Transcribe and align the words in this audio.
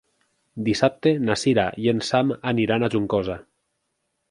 Dissabte 0.69 1.13
na 1.27 1.35
Cira 1.41 1.67
i 1.85 1.91
en 1.93 2.03
Sam 2.09 2.33
aniran 2.55 2.87
a 2.89 2.93
Juncosa. 2.97 3.39